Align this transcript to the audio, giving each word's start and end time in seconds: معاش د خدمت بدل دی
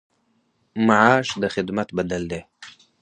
معاش 0.87 1.27
د 1.41 1.43
خدمت 1.55 1.87
بدل 1.97 2.23
دی 2.31 2.41